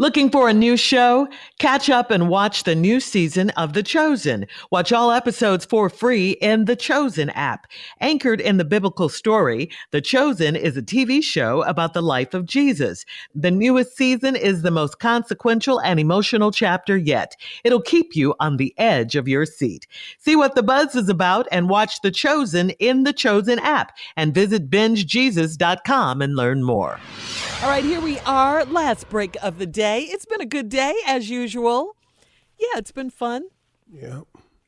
Looking 0.00 0.30
for 0.30 0.48
a 0.48 0.54
new 0.54 0.76
show? 0.76 1.26
Catch 1.58 1.90
up 1.90 2.12
and 2.12 2.28
watch 2.28 2.62
the 2.62 2.76
new 2.76 3.00
season 3.00 3.50
of 3.50 3.72
The 3.72 3.82
Chosen. 3.82 4.46
Watch 4.70 4.92
all 4.92 5.10
episodes 5.10 5.64
for 5.64 5.90
free 5.90 6.36
in 6.40 6.66
The 6.66 6.76
Chosen 6.76 7.30
app. 7.30 7.66
Anchored 8.00 8.40
in 8.40 8.58
the 8.58 8.64
biblical 8.64 9.08
story, 9.08 9.68
The 9.90 10.00
Chosen 10.00 10.54
is 10.54 10.76
a 10.76 10.82
TV 10.82 11.20
show 11.20 11.64
about 11.64 11.94
the 11.94 12.00
life 12.00 12.32
of 12.32 12.46
Jesus. 12.46 13.04
The 13.34 13.50
newest 13.50 13.96
season 13.96 14.36
is 14.36 14.62
the 14.62 14.70
most 14.70 15.00
consequential 15.00 15.80
and 15.80 15.98
emotional 15.98 16.52
chapter 16.52 16.96
yet. 16.96 17.34
It'll 17.64 17.82
keep 17.82 18.14
you 18.14 18.36
on 18.38 18.56
the 18.56 18.72
edge 18.78 19.16
of 19.16 19.26
your 19.26 19.46
seat. 19.46 19.88
See 20.20 20.36
what 20.36 20.54
the 20.54 20.62
buzz 20.62 20.94
is 20.94 21.08
about 21.08 21.48
and 21.50 21.68
watch 21.68 22.02
The 22.02 22.12
Chosen 22.12 22.70
in 22.78 23.02
The 23.02 23.12
Chosen 23.12 23.58
app 23.58 23.90
and 24.16 24.32
visit 24.32 24.70
bingejesus.com 24.70 26.22
and 26.22 26.36
learn 26.36 26.62
more. 26.62 27.00
All 27.62 27.68
right, 27.68 27.82
here 27.82 28.00
we 28.00 28.20
are. 28.20 28.64
Last 28.66 29.08
break 29.08 29.36
of 29.42 29.58
the 29.58 29.66
day. 29.66 29.87
It's 29.96 30.26
been 30.26 30.40
a 30.40 30.46
good 30.46 30.68
day 30.68 30.94
as 31.06 31.28
usual. 31.30 31.96
Yeah, 32.58 32.78
it's 32.78 32.92
been 32.92 33.10
fun. 33.10 33.44
Yeah. 33.90 34.20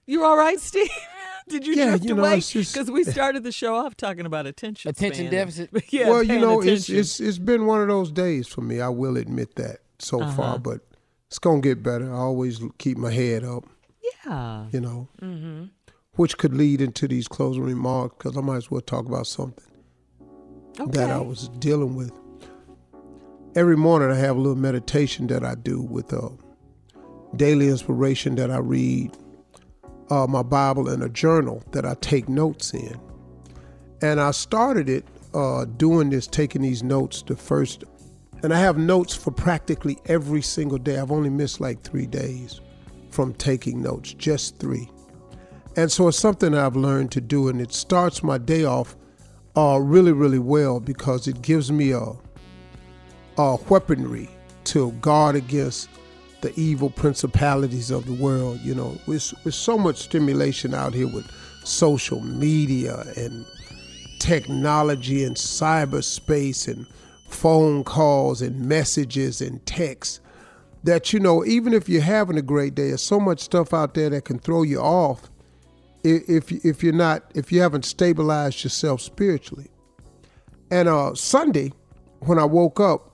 You're 0.07 0.25
all 0.25 0.37
right, 0.37 0.59
Steve? 0.59 0.89
Did 1.49 1.67
you 1.67 1.75
Yeah, 1.75 1.91
drift 1.91 2.05
you 2.05 2.15
know, 2.15 2.23
away? 2.25 2.37
Because 2.53 2.91
we 2.91 3.03
started 3.05 3.43
the 3.43 3.51
show 3.53 3.75
off 3.75 3.97
talking 3.97 4.25
about 4.27 4.47
attention 4.47 4.89
Attention 4.91 5.27
span. 5.27 5.31
deficit? 5.47 5.71
yeah, 5.93 6.09
well, 6.09 6.23
you 6.23 6.39
know, 6.39 6.61
it's, 6.61 6.67
attention. 6.85 6.97
it's 6.99 7.21
it's 7.21 7.39
been 7.39 7.67
one 7.67 7.81
of 7.83 7.89
those 7.89 8.13
days 8.13 8.47
for 8.47 8.61
me. 8.61 8.81
I 8.81 8.89
will 8.89 9.17
admit 9.17 9.57
that 9.57 9.79
so 9.99 10.21
Uh-huh. 10.23 10.37
far, 10.37 10.59
but 10.59 10.81
it's 11.27 11.39
gonna 11.41 11.61
get 11.61 11.83
better. 11.83 12.13
I 12.13 12.19
always 12.19 12.61
keep 12.79 12.97
my 12.99 13.11
head 13.11 13.43
up, 13.45 13.65
yeah. 14.25 14.67
you 14.73 14.81
know, 14.81 15.09
Mm-hmm. 15.21 15.65
which 16.17 16.39
could 16.39 16.55
lead 16.55 16.81
into 16.81 17.09
these 17.09 17.27
closing 17.27 17.65
remarks 17.65 18.15
because 18.19 18.37
I 18.37 18.41
might 18.43 18.57
as 18.59 18.71
well 18.71 18.81
talk 18.81 19.07
about 19.07 19.27
something 19.27 19.65
that 20.87 21.11
I 21.11 21.19
was 21.21 21.49
dealing 21.59 21.95
with. 21.97 22.13
Every 23.57 23.77
morning, 23.77 24.13
I 24.13 24.15
have 24.15 24.37
a 24.37 24.41
little 24.41 24.57
meditation 24.57 25.27
that 25.27 25.45
I 25.45 25.57
do 25.57 25.83
with 25.83 26.13
uh, 26.13 26.29
daily 27.35 27.67
inspiration 27.67 28.37
that 28.37 28.49
I 28.49 28.59
read, 28.59 29.11
uh, 30.09 30.29
my 30.29 30.45
Bible, 30.45 30.89
and 30.89 31.03
a 31.03 31.09
journal 31.09 31.61
that 31.73 31.85
I 31.85 31.95
take 31.95 32.29
notes 32.29 32.73
in. 32.73 33.01
And 34.03 34.21
I 34.21 34.31
started 34.31 34.89
it 34.89 35.05
uh, 35.35 35.65
doing 35.65 36.11
this, 36.11 36.29
taking 36.29 36.63
these 36.63 36.85
notes 36.85 37.23
the 37.23 37.35
first, 37.35 37.83
and 38.45 38.55
I 38.55 38.61
have 38.61 38.79
notes 38.79 39.17
for 39.17 39.33
practically 39.33 39.99
every 40.07 40.43
single 40.43 40.79
day. 40.79 41.01
I've 41.01 41.11
only 41.11 41.29
missed 41.29 41.61
like 41.61 41.83
three 41.83 42.07
days 42.07 42.61
from 43.11 43.35
taking 43.35 43.83
notes, 43.83 44.15
just 44.15 44.61
three. 44.61 44.89
And 45.75 45.91
so 45.91 46.07
it's 46.07 46.21
something 46.21 46.55
I've 46.55 46.77
learned 46.77 47.11
to 47.13 47.21
do, 47.21 47.49
and 47.49 47.61
it 47.61 47.73
starts 47.73 48.23
my 48.23 48.39
day 48.39 48.63
off 48.63 48.97
uh, 49.57 49.81
really, 49.83 50.13
really 50.13 50.39
well 50.39 50.79
because 50.79 51.27
it 51.27 51.43
gives 51.43 51.73
me 51.73 51.91
a, 51.91 52.13
a 53.41 53.57
weaponry 53.69 54.29
to 54.65 54.93
guard 55.01 55.35
against 55.35 55.89
the 56.43 56.53
evil 56.59 56.91
principalities 56.91 57.91
of 57.91 58.07
the 58.07 58.13
world. 58.13 58.61
You 58.61 58.75
know, 58.75 58.99
with, 59.07 59.33
with 59.45 59.55
so 59.55 59.79
much 59.79 59.97
stimulation 59.97 60.75
out 60.75 60.95
here 60.95 61.09
with 61.09 61.31
social 61.65 62.21
media 62.21 63.05
and 63.17 63.47
technology 64.19 65.25
and 65.25 65.37
cyberspace 65.37 66.69
and 66.69 66.87
phone 67.29 67.85
calls 67.85 68.43
and 68.43 68.61
messages 68.67 69.41
and 69.41 69.65
texts 69.65 70.21
that 70.83 71.13
you 71.13 71.21
know 71.21 71.45
even 71.45 71.73
if 71.73 71.89
you're 71.89 72.03
having 72.03 72.37
a 72.37 72.43
great 72.43 72.75
day 72.75 72.89
there's 72.89 73.01
so 73.03 73.21
much 73.21 73.41
stuff 73.41 73.73
out 73.73 73.95
there 73.95 74.11
that 74.11 74.25
can 74.25 74.39
throw 74.39 74.63
you 74.63 74.81
off 74.81 75.31
if 76.03 76.51
if 76.65 76.83
you're 76.83 76.93
not 76.93 77.31
if 77.35 77.53
you 77.53 77.61
haven't 77.61 77.85
stabilized 77.85 78.65
yourself 78.65 79.01
spiritually 79.01 79.69
and 80.71 80.89
uh 80.89 81.15
sunday 81.15 81.73
when 82.21 82.39
i 82.39 82.45
woke 82.45 82.81
up 82.81 83.10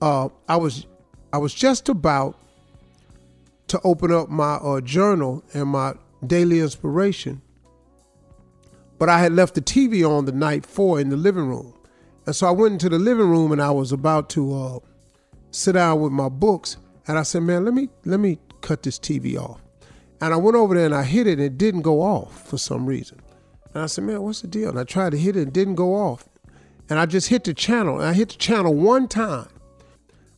uh 0.00 0.28
i 0.48 0.56
was 0.56 0.86
i 1.32 1.38
was 1.38 1.54
just 1.54 1.88
about 1.88 2.38
to 3.68 3.80
open 3.82 4.12
up 4.12 4.28
my 4.28 4.54
uh, 4.56 4.80
journal 4.80 5.42
and 5.54 5.68
my 5.68 5.94
daily 6.26 6.60
inspiration 6.60 7.42
but 8.98 9.08
I 9.08 9.18
had 9.20 9.32
left 9.32 9.54
the 9.54 9.60
TV 9.60 10.08
on 10.08 10.24
the 10.24 10.32
night 10.32 10.64
for 10.64 10.98
in 11.00 11.10
the 11.10 11.16
living 11.16 11.46
room. 11.48 11.74
And 12.24 12.34
so 12.34 12.46
I 12.46 12.50
went 12.50 12.72
into 12.72 12.88
the 12.88 12.98
living 12.98 13.28
room 13.28 13.52
and 13.52 13.60
I 13.60 13.70
was 13.70 13.92
about 13.92 14.28
to 14.30 14.54
uh, 14.54 14.78
sit 15.50 15.72
down 15.72 16.00
with 16.00 16.12
my 16.12 16.28
books. 16.28 16.76
And 17.06 17.18
I 17.18 17.22
said, 17.22 17.42
man, 17.42 17.64
let 17.64 17.74
me 17.74 17.88
let 18.04 18.20
me 18.20 18.38
cut 18.62 18.82
this 18.82 18.98
TV 18.98 19.38
off. 19.38 19.60
And 20.20 20.32
I 20.32 20.36
went 20.36 20.56
over 20.56 20.74
there 20.74 20.86
and 20.86 20.94
I 20.94 21.02
hit 21.04 21.26
it 21.26 21.34
and 21.34 21.42
it 21.42 21.58
didn't 21.58 21.82
go 21.82 22.02
off 22.02 22.48
for 22.48 22.58
some 22.58 22.86
reason. 22.86 23.20
And 23.74 23.82
I 23.82 23.86
said, 23.86 24.04
man, 24.04 24.22
what's 24.22 24.40
the 24.40 24.48
deal? 24.48 24.70
And 24.70 24.80
I 24.80 24.84
tried 24.84 25.10
to 25.10 25.18
hit 25.18 25.36
it 25.36 25.40
and 25.40 25.48
it 25.48 25.52
didn't 25.54 25.74
go 25.74 25.94
off. 25.94 26.28
and 26.88 26.98
I 26.98 27.06
just 27.06 27.28
hit 27.28 27.44
the 27.44 27.54
channel. 27.54 28.00
And 28.00 28.08
I 28.08 28.14
hit 28.14 28.30
the 28.30 28.36
channel 28.36 28.74
one 28.74 29.08
time. 29.08 29.48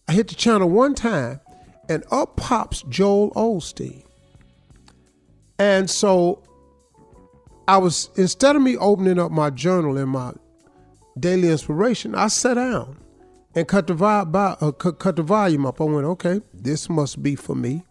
I 0.09 0.13
hit 0.13 0.29
the 0.29 0.35
channel 0.35 0.69
one 0.69 0.95
time, 0.95 1.41
and 1.89 2.03
up 2.11 2.37
pops 2.37 2.83
Joel 2.89 3.31
Osteen. 3.33 4.05
And 5.59 5.91
so 5.91 6.43
I 7.67 7.77
was, 7.77 8.09
instead 8.17 8.57
of 8.57 8.63
me 8.63 8.77
opening 8.79 9.19
up 9.19 9.31
my 9.31 9.51
journal 9.51 9.99
and 9.99 10.09
my 10.11 10.33
daily 11.19 11.51
inspiration, 11.51 12.15
I 12.15 12.29
sat 12.29 12.55
down 12.55 12.97
and 13.55 13.69
cut 13.69 13.87
the, 13.87 13.95
vibe 13.95 14.33
by, 14.33 14.57
uh, 14.61 14.73
cut, 14.73 14.99
cut 14.99 15.17
the 15.17 15.23
volume 15.23 15.67
up. 15.67 15.81
I 15.81 15.85
went, 15.85 16.07
okay, 16.07 16.41
this 16.55 16.89
must 16.89 17.23
be 17.23 17.35
for 17.35 17.55
me. 17.55 17.85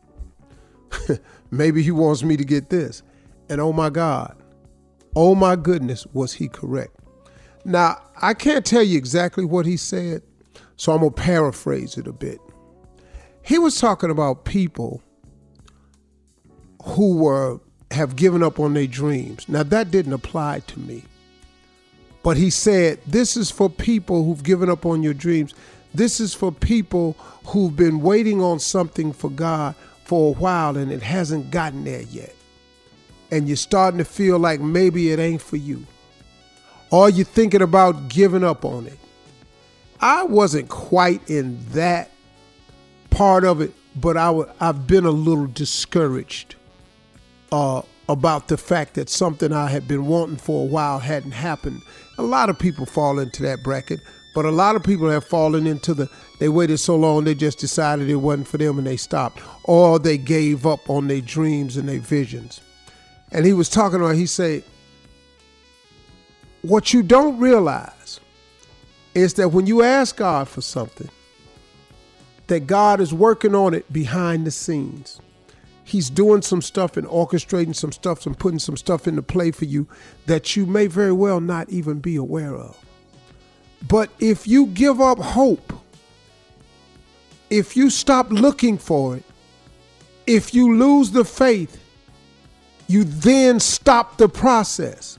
Maybe 1.52 1.84
he 1.84 1.92
wants 1.92 2.24
me 2.24 2.38
to 2.38 2.46
get 2.46 2.70
this. 2.70 3.04
And 3.50 3.62
oh 3.62 3.74
my 3.74 3.90
God, 3.90 4.36
oh 5.16 5.36
my 5.36 5.56
goodness, 5.56 6.08
was 6.14 6.34
he 6.34 6.48
correct? 6.48 6.96
Now, 7.66 8.02
I 8.22 8.34
can't 8.34 8.66
tell 8.66 8.82
you 8.84 8.98
exactly 8.98 9.46
what 9.46 9.66
he 9.66 9.78
said, 9.78 10.24
so 10.78 10.94
I'm 10.94 11.00
going 11.00 11.12
to 11.12 11.22
paraphrase 11.22 11.98
it 11.98 12.08
a 12.08 12.14
bit. 12.14 12.40
He 13.42 13.58
was 13.58 13.80
talking 13.80 14.10
about 14.10 14.46
people 14.46 15.02
who 16.84 17.18
were 17.18 17.60
have 17.92 18.16
given 18.16 18.44
up 18.44 18.60
on 18.60 18.74
their 18.74 18.88
dreams. 18.88 19.48
Now 19.48 19.64
that 19.64 19.92
didn't 19.92 20.14
apply 20.14 20.60
to 20.62 20.80
me. 20.80 21.04
But 22.22 22.38
he 22.38 22.50
said, 22.50 23.00
This 23.08 23.38
is 23.38 23.50
for 23.50 23.70
people 23.70 24.26
who've 24.26 24.44
given 24.44 24.70
up 24.70 24.86
on 24.86 25.04
your 25.04 25.14
dreams. 25.14 25.54
This 25.94 26.20
is 26.20 26.34
for 26.34 26.52
people 26.52 27.14
who've 27.46 27.76
been 27.76 28.02
waiting 28.02 28.42
on 28.42 28.60
something 28.60 29.14
for 29.14 29.30
God 29.30 29.76
for 30.04 30.36
a 30.36 30.38
while 30.38 30.78
and 30.78 30.92
it 30.92 31.02
hasn't 31.02 31.52
gotten 31.52 31.86
there 31.86 32.02
yet. 32.02 32.36
And 33.32 33.48
you're 33.48 33.58
starting 33.58 33.98
to 33.98 34.06
feel 34.06 34.38
like 34.38 34.60
maybe 34.60 35.12
it 35.12 35.20
ain't 35.20 35.42
for 35.42 35.58
you. 35.58 35.86
Or 36.92 37.10
you're 37.10 37.26
thinking 37.26 37.62
about 37.62 38.10
giving 38.10 38.44
up 38.44 38.64
on 38.64 38.88
it. 38.88 39.00
I 40.00 40.24
wasn't 40.24 40.70
quite 40.70 41.28
in 41.30 41.60
that 41.72 42.12
part 43.10 43.44
of 43.44 43.62
it, 43.62 43.74
but 43.96 44.18
i 44.18 44.28
w- 44.28 44.50
I've 44.60 44.86
been 44.88 45.06
a 45.06 45.12
little 45.12 45.48
discouraged 45.48 46.56
uh, 47.52 47.82
about 48.08 48.48
the 48.48 48.58
fact 48.58 48.94
that 48.96 49.10
something 49.10 49.52
I 49.52 49.70
had 49.70 49.88
been 49.88 50.06
wanting 50.06 50.38
for 50.38 50.64
a 50.64 50.68
while 50.68 51.00
hadn't 51.00 51.32
happened 51.32 51.82
a 52.18 52.24
lot 52.24 52.50
of 52.50 52.58
people 52.58 52.86
fall 52.86 53.20
into 53.20 53.44
that 53.44 53.64
bracket, 53.64 54.00
but 54.34 54.46
a 54.46 54.52
lot 54.52 54.76
of 54.76 54.84
people 54.84 55.10
have 55.10 55.24
fallen 55.24 55.68
into 55.68 55.94
the 55.94 56.10
they 56.40 56.50
waited 56.50 56.78
so 56.78 56.96
long 56.96 57.24
they 57.24 57.34
just 57.34 57.58
decided 57.58 58.10
it 58.10 58.16
wasn't 58.16 58.48
for 58.48 58.58
them 58.58 58.78
and 58.78 58.86
they 58.86 58.98
stopped, 58.98 59.42
or 59.64 59.98
they 59.98 60.18
gave 60.18 60.66
up 60.68 60.90
on 60.90 61.08
their 61.08 61.22
dreams 61.22 61.78
and 61.78 61.90
their 61.90 62.00
visions. 62.00 62.62
And 63.32 63.46
he 63.46 63.54
was 63.54 63.70
talking 63.70 64.00
about, 64.00 64.16
he 64.16 64.28
said, 64.28 64.64
What 66.62 66.94
you 66.94 67.02
don't 67.02 67.40
realize 67.40 67.92
is 69.18 69.34
that 69.36 69.50
when 69.50 69.68
you 69.68 69.84
ask 69.84 70.16
God 70.18 70.48
for 70.48 70.62
something, 70.62 71.10
that 72.48 72.68
God 72.68 73.02
is 73.02 73.14
working 73.14 73.56
on 73.56 73.74
it 73.74 73.92
behind 73.92 74.46
the 74.46 74.52
scenes 74.52 75.20
he's 75.88 76.10
doing 76.10 76.42
some 76.42 76.62
stuff 76.62 76.98
and 76.98 77.08
orchestrating 77.08 77.74
some 77.74 77.94
stuff 77.94 78.26
and 78.26 78.38
putting 78.38 78.60
some 78.60 78.76
stuff 78.76 79.08
into 79.08 79.22
play 79.22 79.52
for 79.52 79.64
you 79.64 79.88
that 80.26 80.54
you 80.56 80.66
may 80.66 80.86
very 80.86 81.14
well 81.14 81.40
not 81.40 81.70
even 81.70 82.00
be 82.00 82.18
aware 82.18 82.54
of. 82.54 82.78
But 83.88 84.10
if 84.20 84.46
you 84.46 84.66
give 84.68 85.00
up 85.00 85.18
hope, 85.18 85.72
if 87.50 87.78
you 87.78 87.90
stop 87.90 88.30
looking 88.32 88.78
for 88.78 89.16
it, 89.16 89.24
if 90.26 90.54
you 90.54 90.76
lose 90.76 91.12
the 91.12 91.24
faith, 91.24 91.82
you 92.88 93.06
then 93.06 93.62
stop 93.62 94.18
the 94.18 94.28
process. 94.28 95.18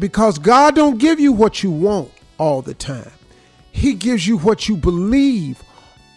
Because 0.00 0.38
God 0.38 0.74
don't 0.74 0.98
give 0.98 1.20
you 1.20 1.30
what 1.30 1.62
you 1.62 1.70
want 1.70 2.10
all 2.38 2.62
the 2.62 2.74
time. 2.74 3.12
He 3.70 3.94
gives 3.94 4.26
you 4.26 4.38
what 4.38 4.68
you 4.68 4.76
believe 4.76 5.62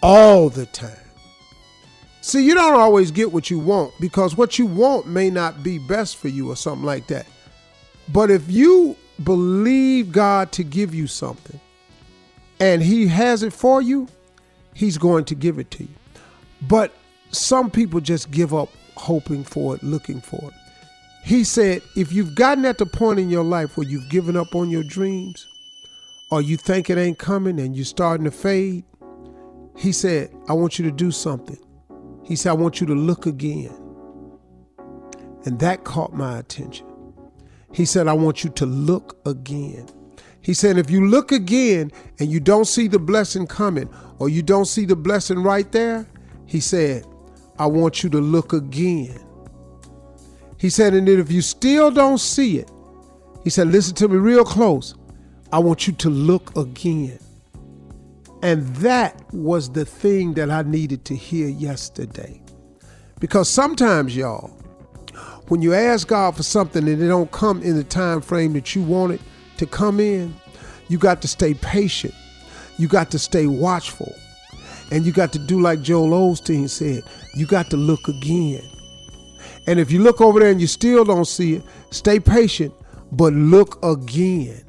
all 0.02 0.50
the 0.50 0.66
time. 0.66 0.98
See, 2.22 2.46
you 2.46 2.56
don't 2.56 2.80
always 2.80 3.12
get 3.12 3.34
what 3.34 3.50
you 3.50 3.60
want 3.60 3.94
because 4.00 4.38
what 4.38 4.58
you 4.58 4.66
want 4.66 5.06
may 5.08 5.30
not 5.30 5.62
be 5.62 5.78
best 5.78 6.16
for 6.16 6.30
you 6.30 6.50
or 6.50 6.56
something 6.56 6.86
like 6.86 7.08
that. 7.08 7.26
But 8.08 8.32
if 8.32 8.50
you 8.50 8.96
believe 9.22 10.14
God 10.14 10.54
to 10.54 10.64
give 10.64 10.96
you 10.96 11.06
something 11.06 11.60
and 12.62 12.82
He 12.82 13.08
has 13.08 13.44
it 13.44 13.52
for 13.52 13.82
you, 13.82 14.08
He's 14.74 14.98
going 14.98 15.26
to 15.26 15.36
give 15.36 15.60
it 15.60 15.70
to 15.72 15.84
you. 15.84 15.96
But 16.62 16.94
some 17.32 17.70
people 17.70 18.00
just 18.00 18.32
give 18.32 18.54
up 18.54 18.70
hoping 18.96 19.44
for 19.44 19.76
it, 19.76 19.84
looking 19.84 20.22
for 20.22 20.38
it. 20.38 20.63
He 21.24 21.46
said, 21.46 21.82
if 21.96 22.12
you've 22.12 22.36
gotten 22.36 22.66
at 22.66 22.78
the 22.78 22.86
point 22.86 23.18
in 23.18 23.30
your 23.30 23.46
life 23.46 23.78
where 23.78 23.88
you've 23.88 24.10
given 24.10 24.36
up 24.36 24.56
on 24.56 24.70
your 24.70 24.84
dreams, 24.84 25.48
or 26.30 26.42
you 26.42 26.58
think 26.58 26.90
it 26.90 26.98
ain't 26.98 27.18
coming 27.18 27.60
and 27.60 27.76
you're 27.76 27.86
starting 27.86 28.26
to 28.26 28.32
fade, 28.32 28.84
he 29.78 29.92
said, 29.92 30.36
I 30.50 30.54
want 30.54 30.78
you 30.78 30.86
to 30.86 30.92
do 30.92 31.12
something. 31.12 31.58
He 32.24 32.36
said, 32.36 32.50
I 32.50 32.54
want 32.54 32.82
you 32.82 32.88
to 32.88 32.94
look 32.94 33.26
again. 33.26 33.74
And 35.46 35.60
that 35.60 35.86
caught 35.86 36.14
my 36.14 36.40
attention. 36.40 36.88
He 37.72 37.86
said, 37.86 38.08
I 38.08 38.14
want 38.14 38.44
you 38.44 38.50
to 38.52 38.66
look 38.66 39.18
again. 39.26 39.88
He 40.42 40.54
said, 40.54 40.78
if 40.78 40.90
you 40.90 41.08
look 41.08 41.32
again 41.32 41.92
and 42.20 42.30
you 42.30 42.42
don't 42.42 42.66
see 42.66 42.88
the 42.88 43.00
blessing 43.00 43.48
coming 43.48 43.90
or 44.20 44.28
you 44.28 44.42
don't 44.42 44.66
see 44.66 44.86
the 44.86 44.96
blessing 44.96 45.42
right 45.42 45.72
there, 45.72 46.06
he 46.46 46.60
said, 46.60 47.06
I 47.58 47.66
want 47.68 48.04
you 48.04 48.10
to 48.10 48.20
look 48.20 48.52
again. 48.52 49.20
He 50.64 50.70
said, 50.70 50.94
and 50.94 51.10
if 51.10 51.30
you 51.30 51.42
still 51.42 51.92
don't 51.92 52.20
see 52.20 52.58
it, 52.58 52.72
he 53.44 53.50
said, 53.50 53.68
listen 53.68 53.96
to 53.96 54.08
me 54.08 54.16
real 54.16 54.46
close. 54.46 54.96
I 55.52 55.60
want 55.60 55.88
you 55.88 55.94
to 55.96 56.10
look 56.10 56.56
again. 56.56 57.20
And 58.42 58.66
that 58.78 59.22
was 59.34 59.70
the 59.70 59.84
thing 59.84 60.36
that 60.36 60.50
I 60.50 60.62
needed 60.62 61.04
to 61.04 61.18
hear 61.18 61.50
yesterday. 61.50 62.42
Because 63.20 63.50
sometimes, 63.50 64.16
y'all, 64.16 64.52
when 65.50 65.62
you 65.62 65.74
ask 65.74 66.08
God 66.08 66.38
for 66.38 66.44
something 66.44 66.88
and 66.88 67.04
it 67.04 67.08
don't 67.10 67.34
come 67.34 67.62
in 67.62 67.76
the 67.76 67.84
time 67.84 68.22
frame 68.22 68.54
that 68.54 68.74
you 68.74 68.84
want 68.84 69.12
it 69.12 69.22
to 69.58 69.66
come 69.66 70.00
in, 70.00 70.34
you 70.88 70.98
got 70.98 71.22
to 71.24 71.28
stay 71.28 71.56
patient. 71.56 72.16
You 72.78 72.88
got 72.88 73.12
to 73.12 73.20
stay 73.20 73.48
watchful. 73.48 74.16
And 74.94 75.06
you 75.06 75.12
got 75.12 75.34
to 75.34 75.40
do 75.40 75.60
like 75.60 75.82
Joel 75.82 76.12
Osteen 76.12 76.70
said, 76.70 77.04
you 77.36 77.46
got 77.48 77.70
to 77.72 77.76
look 77.76 78.08
again. 78.08 78.64
And 79.68 79.80
if 79.80 79.92
you 79.92 80.00
look 80.00 80.22
over 80.22 80.40
there 80.40 80.52
and 80.52 80.60
you 80.60 80.68
still 80.68 81.06
don't 81.06 81.26
see 81.26 81.56
it, 81.56 81.64
stay 81.92 82.20
patient, 82.20 82.74
but 83.12 83.34
look 83.34 83.84
again. 83.84 84.64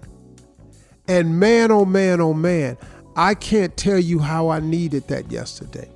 And 1.09 1.39
man, 1.39 1.71
oh 1.71 1.85
man, 1.85 2.21
oh 2.21 2.35
man, 2.35 2.79
I 3.17 3.35
can't 3.35 3.77
tell 3.77 3.99
you 3.99 4.19
how 4.19 4.49
I 4.49 4.61
needed 4.61 5.09
that 5.09 5.31
yesterday. 5.31 5.89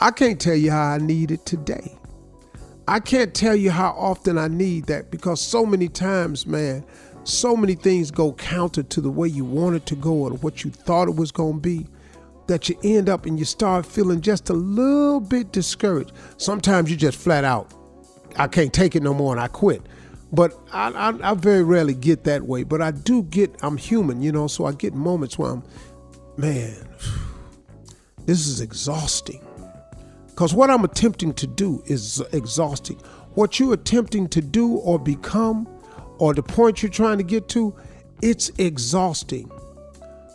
I 0.00 0.10
can't 0.10 0.40
tell 0.40 0.56
you 0.56 0.70
how 0.70 0.82
I 0.82 0.98
need 0.98 1.30
it 1.30 1.46
today. 1.46 1.96
I 2.88 3.00
can't 3.00 3.34
tell 3.34 3.56
you 3.56 3.70
how 3.70 3.90
often 3.90 4.38
I 4.38 4.48
need 4.48 4.86
that 4.86 5.10
because 5.10 5.40
so 5.40 5.66
many 5.66 5.88
times, 5.88 6.46
man, 6.46 6.84
so 7.24 7.56
many 7.56 7.74
things 7.74 8.10
go 8.10 8.32
counter 8.34 8.84
to 8.84 9.00
the 9.00 9.10
way 9.10 9.26
you 9.26 9.44
want 9.44 9.76
it 9.76 9.86
to 9.86 9.96
go 9.96 10.12
or 10.12 10.30
what 10.30 10.64
you 10.64 10.70
thought 10.70 11.08
it 11.08 11.16
was 11.16 11.32
going 11.32 11.54
to 11.54 11.60
be 11.60 11.86
that 12.46 12.68
you 12.68 12.76
end 12.84 13.08
up 13.08 13.26
and 13.26 13.38
you 13.38 13.44
start 13.44 13.84
feeling 13.84 14.20
just 14.20 14.50
a 14.50 14.52
little 14.52 15.20
bit 15.20 15.50
discouraged. 15.52 16.12
Sometimes 16.36 16.90
you 16.90 16.96
just 16.96 17.18
flat 17.18 17.44
out, 17.44 17.72
I 18.38 18.48
can't 18.48 18.72
take 18.72 18.94
it 18.94 19.02
no 19.02 19.14
more 19.14 19.32
and 19.32 19.40
I 19.40 19.48
quit. 19.48 19.82
But 20.32 20.58
I, 20.72 20.90
I, 20.90 21.30
I 21.30 21.34
very 21.34 21.62
rarely 21.62 21.94
get 21.94 22.24
that 22.24 22.42
way. 22.42 22.64
But 22.64 22.82
I 22.82 22.90
do 22.90 23.22
get, 23.24 23.54
I'm 23.62 23.76
human, 23.76 24.20
you 24.22 24.32
know, 24.32 24.48
so 24.48 24.64
I 24.64 24.72
get 24.72 24.94
moments 24.94 25.38
where 25.38 25.52
I'm 25.52 25.62
man, 26.36 26.76
this 28.26 28.46
is 28.46 28.60
exhausting. 28.60 29.44
Because 30.26 30.52
what 30.52 30.70
I'm 30.70 30.84
attempting 30.84 31.32
to 31.34 31.46
do 31.46 31.82
is 31.86 32.22
exhausting. 32.32 32.96
What 33.34 33.58
you're 33.58 33.74
attempting 33.74 34.28
to 34.28 34.42
do 34.42 34.76
or 34.76 34.98
become, 34.98 35.66
or 36.18 36.34
the 36.34 36.42
point 36.42 36.82
you're 36.82 36.90
trying 36.90 37.18
to 37.18 37.24
get 37.24 37.48
to, 37.50 37.74
it's 38.22 38.50
exhausting. 38.58 39.50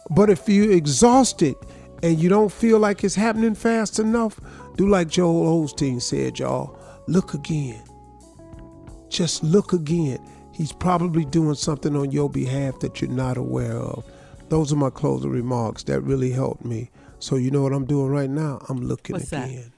But 0.10 0.29
if 0.29 0.48
you're 0.50 0.72
exhausted 0.72 1.55
and 2.03 2.20
you 2.20 2.29
don't 2.29 2.51
feel 2.51 2.79
like 2.79 3.03
it's 3.03 3.15
happening 3.15 3.55
fast 3.55 4.00
enough, 4.00 4.39
do 4.75 4.88
like 4.88 5.08
Joel 5.08 5.63
Osteen 5.63 6.01
said, 6.01 6.39
y'all. 6.39 6.77
Look 7.08 7.34
again. 7.34 7.84
Just 9.22 9.44
look 9.44 9.72
again. 9.72 10.18
He's 10.51 10.72
probably 10.72 11.25
doing 11.25 11.54
something 11.54 11.96
on 11.96 12.10
your 12.12 12.28
behalf 12.28 12.80
that 12.80 13.01
you're 13.01 13.12
not 13.12 13.38
aware 13.38 13.78
of. 13.78 14.04
Those 14.50 14.74
are 14.74 14.75
my 14.75 14.90
closing 14.90 15.30
remarks. 15.30 15.84
That 15.84 16.01
really 16.01 16.32
helped 16.32 16.66
me. 16.66 16.90
So 17.20 17.36
you 17.36 17.51
know 17.51 17.62
what 17.62 17.72
I'm 17.72 17.86
doing 17.86 18.08
right 18.08 18.32
now? 18.32 18.66
I'm 18.68 18.82
looking 18.82 19.13
What's 19.13 19.32
again. 19.32 19.74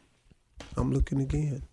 That? 0.59 0.65
I'm 0.77 0.93
looking 0.93 1.19
again. 1.19 1.63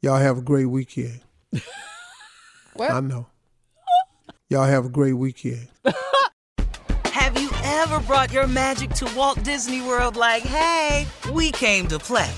Y'all 0.00 0.16
have 0.16 0.38
a 0.38 0.40
great 0.40 0.64
weekend. 0.64 1.20
what? 2.72 2.90
I 2.90 3.00
know. 3.00 3.26
Y'all 4.48 4.64
have 4.64 4.86
a 4.86 4.88
great 4.88 5.12
weekend. 5.12 5.68
have 7.12 7.38
you 7.38 7.50
ever 7.62 8.00
brought 8.00 8.32
your 8.32 8.46
magic 8.46 8.88
to 8.92 9.14
Walt 9.14 9.44
Disney 9.44 9.82
World 9.82 10.16
like, 10.16 10.44
hey, 10.44 11.06
we 11.30 11.50
came 11.50 11.88
to 11.88 11.98
play? 11.98 12.32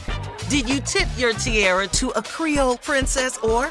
Did 0.49 0.69
you 0.69 0.81
tip 0.81 1.07
your 1.17 1.33
tiara 1.33 1.87
to 1.87 2.11
a 2.11 2.23
Creole 2.23 2.77
princess 2.79 3.39
or 3.39 3.71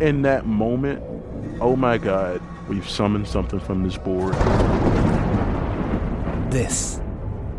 in 0.00 0.22
that 0.22 0.46
moment, 0.46 1.02
oh 1.60 1.76
my 1.76 1.98
God, 1.98 2.40
we've 2.68 2.88
summoned 2.88 3.28
something 3.28 3.60
from 3.60 3.82
this 3.82 3.96
board. 3.96 4.34
This 6.50 7.00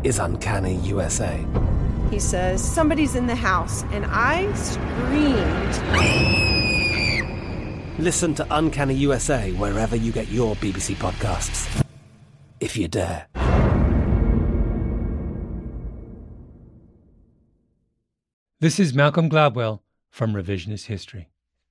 is 0.04 0.18
Uncanny 0.18 0.76
USA. 0.76 1.44
He 2.10 2.18
says, 2.18 2.62
Somebody's 2.62 3.14
in 3.14 3.26
the 3.26 3.34
house, 3.34 3.82
and 3.84 4.06
I 4.08 4.52
screamed. 4.54 5.76
Listen 7.98 8.34
to 8.34 8.46
Uncanny 8.50 8.94
USA 8.94 9.52
wherever 9.52 9.96
you 9.96 10.12
get 10.12 10.28
your 10.28 10.54
BBC 10.56 10.94
podcasts, 10.96 11.84
if 12.60 12.76
you 12.76 12.88
dare. 12.88 13.26
This 18.60 18.78
is 18.80 18.94
Malcolm 18.94 19.28
Gladwell 19.28 19.80
from 20.10 20.32
Revisionist 20.32 20.86
History. 20.86 21.28